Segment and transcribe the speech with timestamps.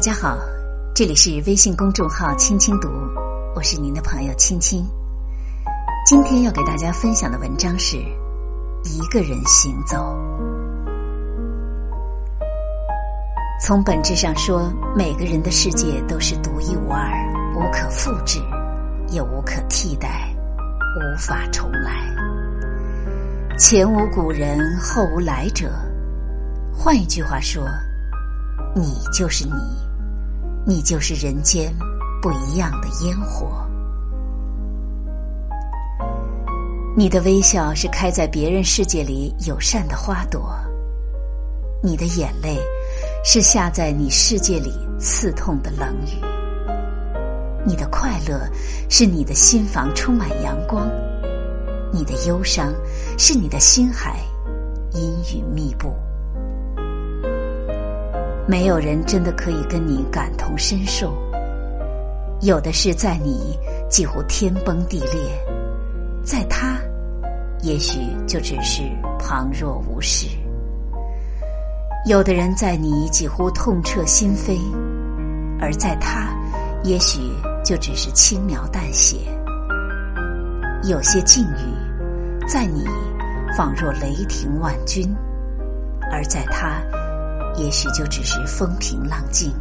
[0.00, 0.38] 大家好，
[0.94, 2.88] 这里是微信公众号“青青读”，
[3.54, 4.82] 我是您的朋友青青。
[6.06, 7.96] 今天要给大家分享的文章是
[8.84, 9.98] 《一个人行走》。
[13.60, 17.12] 从本质上说，每个人的世界都是独一无二、
[17.54, 18.40] 无可复制，
[19.08, 20.34] 也无可替代，
[20.96, 22.08] 无法重来。
[23.58, 25.70] 前无古人，后无来者。
[26.72, 27.62] 换一句话说，
[28.74, 29.52] 你就是你，
[30.66, 31.74] 你就是人间
[32.20, 33.66] 不一样的烟火。
[36.96, 40.54] 你的微笑是开在别人世界里友善的花朵，
[41.82, 42.58] 你的眼泪
[43.24, 46.22] 是下在你世界里刺痛的冷雨，
[47.64, 48.46] 你的快乐
[48.90, 50.90] 是你的心房充满阳光，
[51.90, 52.74] 你的忧伤
[53.16, 54.20] 是你的心海
[54.92, 55.94] 阴雨密布。
[58.48, 61.12] 没有人真的可以跟你感同身受，
[62.40, 63.56] 有的是在你
[63.88, 65.20] 几乎天崩地裂，
[66.24, 66.78] 在他
[67.62, 68.82] 也许就只是
[69.18, 70.26] 旁若无事；
[72.06, 74.58] 有的人在你几乎痛彻心扉，
[75.60, 76.34] 而在他
[76.82, 77.20] 也许
[77.64, 79.18] 就只是轻描淡写。
[80.88, 82.84] 有些境遇在你
[83.56, 85.14] 仿若雷霆万钧，
[86.10, 86.82] 而在他。
[87.56, 89.52] 也许就只是风平浪静，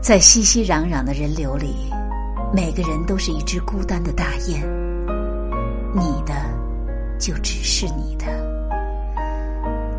[0.00, 1.74] 在熙熙攘攘的人流里，
[2.54, 4.62] 每个人都是一只孤单的大雁。
[5.94, 6.34] 你的，
[7.18, 8.26] 就只是你的，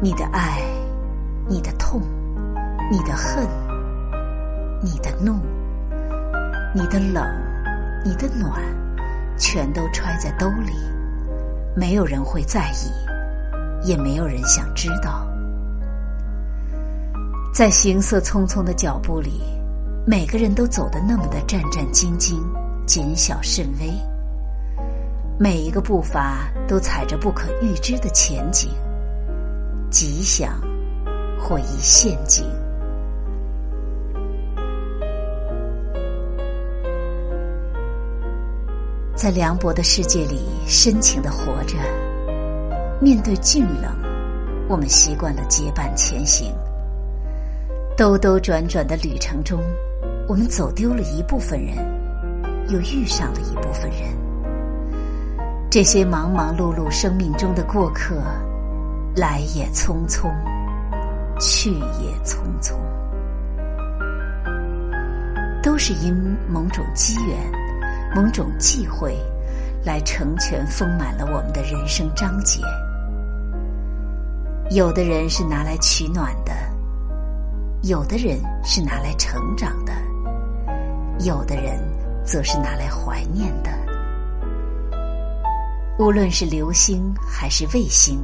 [0.01, 0.61] 你的爱，
[1.47, 2.01] 你的痛，
[2.91, 3.47] 你的恨，
[4.81, 5.39] 你的怒，
[6.73, 7.23] 你的冷，
[8.03, 8.61] 你的暖，
[9.37, 10.73] 全都揣在兜里，
[11.75, 13.06] 没有人会在意。
[13.83, 15.27] 也没有人想知道，
[17.53, 19.41] 在行色匆匆的脚步里，
[20.05, 22.39] 每个人都走得那么的战战兢兢、
[22.85, 23.91] 谨小慎微，
[25.39, 28.69] 每一个步伐都踩着不可预知的前景，
[29.89, 30.59] 吉祥
[31.39, 32.45] 或一陷阱。
[39.15, 41.75] 在凉薄的世界里，深情的活着。
[42.99, 43.91] 面对峻冷，
[44.67, 46.51] 我们习惯了结伴前行。
[47.95, 49.61] 兜兜转转的旅程中，
[50.27, 51.75] 我们走丢了一部分人，
[52.69, 54.09] 又遇上了一部分人。
[55.69, 58.15] 这些忙忙碌碌生命中的过客，
[59.15, 60.31] 来也匆匆，
[61.39, 62.73] 去也匆匆，
[65.61, 66.15] 都是因
[66.49, 67.37] 某种机缘、
[68.15, 69.15] 某种际会，
[69.85, 72.59] 来成全丰满了我们的人生章节。
[74.69, 76.53] 有的人是拿来取暖的，
[77.83, 79.93] 有的人是拿来成长的，
[81.19, 81.79] 有的人
[82.25, 83.71] 则是拿来怀念的。
[85.97, 88.19] 无论是流星还是卫星，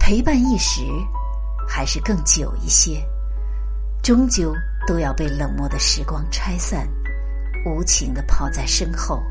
[0.00, 0.82] 陪伴一时
[1.66, 3.00] 还是更久一些，
[4.02, 4.52] 终究
[4.84, 6.88] 都要被冷漠的时光拆散，
[7.64, 9.22] 无情的抛在身后，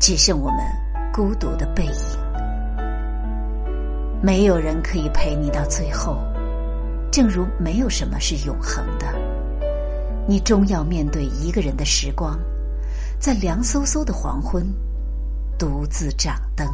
[0.00, 0.58] 只剩我们
[1.14, 2.21] 孤独的背影。
[4.24, 6.16] 没有人可以陪你到最后，
[7.10, 9.12] 正如没有什么是永恒的。
[10.28, 12.38] 你终要面对一个人的时光，
[13.18, 14.64] 在凉飕飕的黄昏，
[15.58, 16.64] 独自掌灯。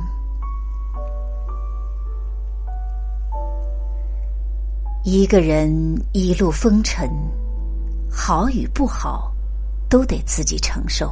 [5.03, 5.73] 一个人
[6.13, 7.09] 一路风尘，
[8.11, 9.35] 好与不好，
[9.89, 11.11] 都得自己承受。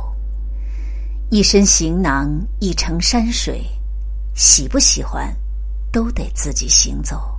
[1.30, 2.30] 一身行囊，
[2.60, 3.64] 一程山水，
[4.34, 5.34] 喜不喜欢？
[5.96, 7.34] 都得自己行走，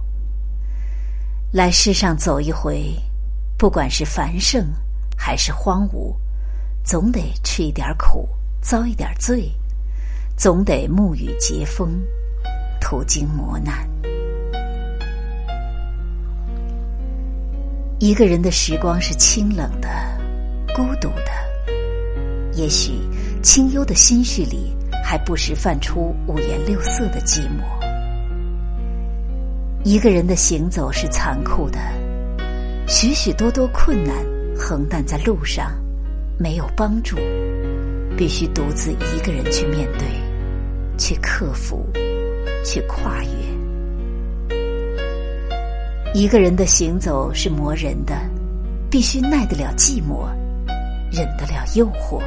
[1.51, 2.91] 来世上走一回，
[3.55, 4.65] 不管是繁盛
[5.15, 6.15] 还是荒芜，
[6.83, 8.27] 总得吃一点苦，
[8.59, 9.47] 遭一点罪，
[10.35, 12.01] 总得沐雨接风，
[12.81, 13.87] 途经磨难。
[17.99, 19.87] 一个人的时光是清冷的、
[20.75, 21.31] 孤独的，
[22.53, 22.93] 也许
[23.43, 27.76] 清幽的心绪里，还不时泛出五颜六色的寂寞。
[29.87, 31.79] 一个人的行走是残酷的，
[32.89, 34.13] 许许多多困难
[34.53, 35.71] 横担在路上，
[36.37, 37.15] 没有帮助，
[38.17, 40.05] 必须独自一个人去面对，
[40.97, 41.87] 去克服，
[42.65, 43.29] 去跨越。
[46.13, 48.13] 一个人的行走是磨人的，
[48.91, 50.27] 必须耐得了寂寞，
[51.09, 52.21] 忍得了诱惑。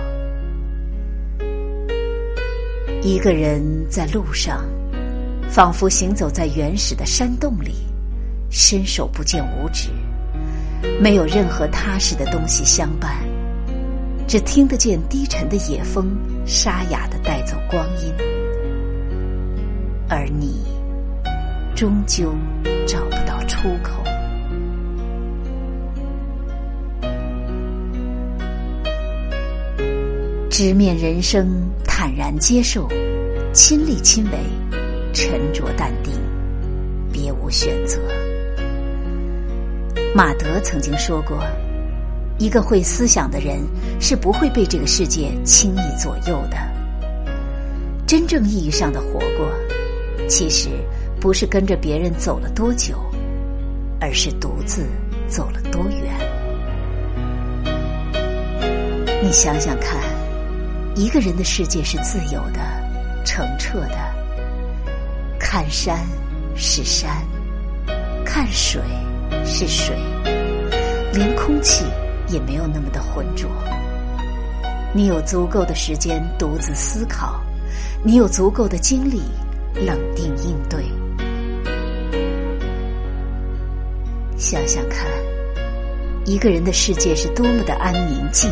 [3.02, 4.64] 一个人在路上。
[5.50, 7.74] 仿佛行走在原始的山洞里，
[8.50, 9.88] 伸手不见五指，
[11.00, 13.16] 没有任何踏实的东西相伴，
[14.28, 16.16] 只听得见低沉的野风
[16.46, 18.14] 沙哑的带走光阴，
[20.08, 20.62] 而你
[21.74, 22.32] 终究
[22.86, 24.00] 找不到出口。
[30.48, 32.88] 直面人生，坦然接受，
[33.52, 34.38] 亲力亲为，
[35.12, 36.14] 沉着淡定，
[37.12, 38.00] 别无选择。
[40.14, 41.42] 马德曾经说过
[42.38, 43.58] ：“一个会思想的人
[44.00, 46.56] 是不会被这个世界轻易左右的。
[48.06, 49.48] 真正意义上的活过，
[50.28, 50.68] 其实
[51.20, 52.98] 不是跟着别人走了多久，
[54.00, 54.86] 而是独自
[55.28, 56.14] 走了多远。
[59.22, 60.00] 你想想看。”
[60.96, 62.60] 一个人的世界是自由的、
[63.24, 64.19] 澄澈的。
[65.52, 66.06] 看山
[66.54, 67.26] 是山，
[68.24, 68.80] 看水
[69.44, 69.96] 是水，
[71.12, 71.84] 连空气
[72.28, 73.50] 也没有那么的浑浊。
[74.94, 77.40] 你有足够的时间独自思考，
[78.04, 79.22] 你有足够的精力
[79.74, 80.84] 冷静应对。
[84.36, 85.04] 想想看，
[86.26, 88.48] 一个人的世界是多么的安宁静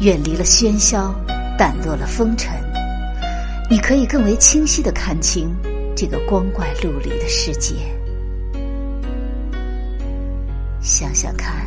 [0.00, 0.04] 谧。
[0.04, 1.14] 远离了喧嚣，
[1.56, 2.52] 淡落了风尘，
[3.68, 5.52] 你可以更为清晰的看清
[5.96, 7.74] 这个光怪陆离的世界。
[10.80, 11.66] 想想看，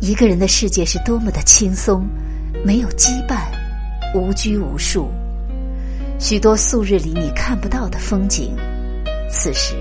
[0.00, 2.06] 一个人的世界是多么的轻松，
[2.64, 3.42] 没有羁绊，
[4.14, 5.10] 无拘无束。
[6.18, 8.56] 许多素日里你看不到的风景，
[9.28, 9.74] 此时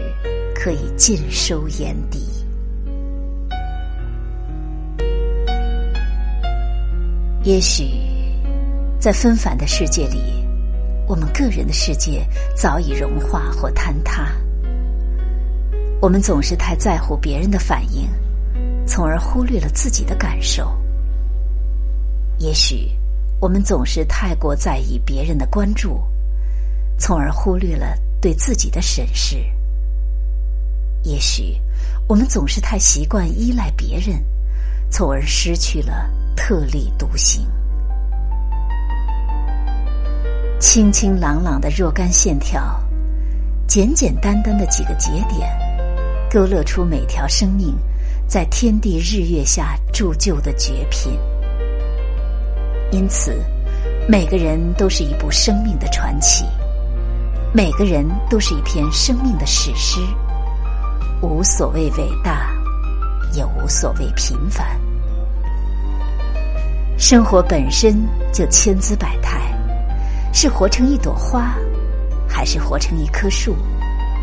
[0.53, 2.27] 可以尽收眼底。
[7.43, 7.85] 也许，
[8.99, 10.40] 在纷繁的世界里，
[11.11, 12.25] 我们个人的世界
[12.55, 14.31] 早已融化或坍塌。
[15.99, 18.07] 我们总是太在乎别人的反应，
[18.87, 20.73] 从而忽略了自己的感受。
[22.37, 22.97] 也许，
[23.41, 26.01] 我们总是太过在意别人的关注，
[26.97, 29.35] 从而忽略了对自己的审视。
[31.03, 31.59] 也许，
[32.07, 34.23] 我们总是太习惯依赖别人，
[34.89, 36.09] 从而失去了。
[36.37, 37.45] 特立独行，
[40.61, 42.79] 清清朗朗的若干线条，
[43.67, 45.49] 简简单单的几个节点，
[46.29, 47.75] 勾勒出每条生命
[48.27, 51.17] 在天地日月下铸就的绝品。
[52.91, 53.43] 因此，
[54.07, 56.45] 每个人都是一部生命的传奇，
[57.51, 59.99] 每个人都是一篇生命的史诗。
[61.23, 62.51] 无所谓伟大，
[63.33, 64.79] 也无所谓平凡。
[66.99, 69.50] 生活本身就千姿百态，
[70.33, 71.55] 是活成一朵花，
[72.27, 73.55] 还是活成一棵树，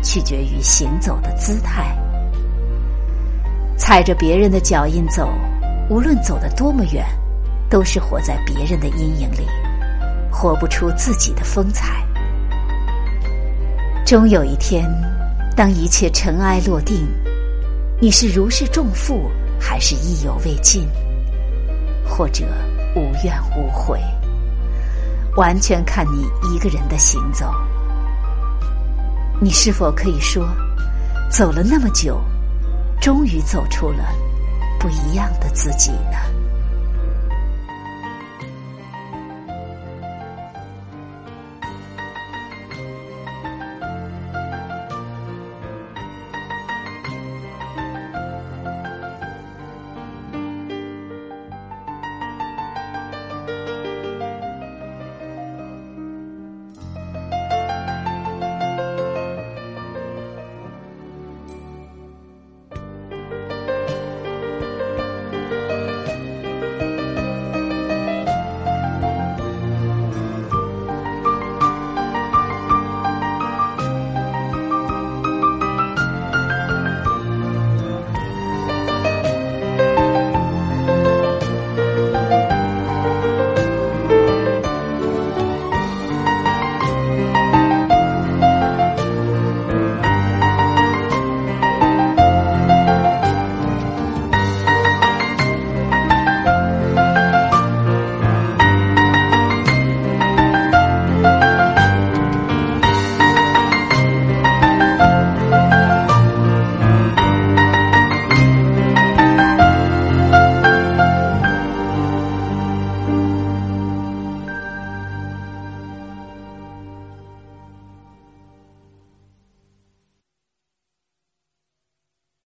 [0.03, 1.95] 取决于行走的姿态。
[3.77, 5.29] 踩着别人的脚印走，
[5.89, 7.05] 无论走得多么远，
[7.69, 9.47] 都是活在别人的阴影里，
[10.31, 12.05] 活不出自己的风采。
[14.05, 14.89] 终有一天，
[15.55, 17.07] 当一切尘埃落定，
[18.01, 19.29] 你是如释重负，
[19.59, 20.89] 还是意犹未尽？
[22.03, 22.45] 或者
[22.95, 24.01] 无怨无悔，
[25.39, 27.49] 完全看你一个人的行走。
[29.39, 30.45] 你是否可以说，
[31.31, 32.21] 走了那么久，
[32.99, 34.03] 终于走出了
[34.77, 36.17] 不一样的自己呢？